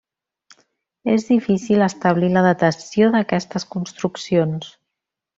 [1.15, 4.71] És difícil d'establir la datació d'aquestes construccions.